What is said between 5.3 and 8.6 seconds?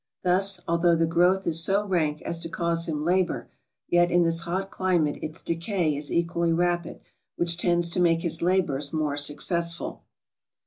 decay is equally rapid, which tends to make his